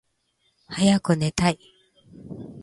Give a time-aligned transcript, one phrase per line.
[0.65, 1.59] はやくねたい